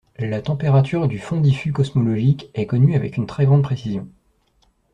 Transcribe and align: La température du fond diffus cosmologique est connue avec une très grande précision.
La 0.17 0.41
température 0.41 1.07
du 1.07 1.19
fond 1.19 1.39
diffus 1.39 1.71
cosmologique 1.73 2.49
est 2.55 2.65
connue 2.65 2.95
avec 2.95 3.17
une 3.17 3.27
très 3.27 3.45
grande 3.45 3.61
précision. 3.61 4.07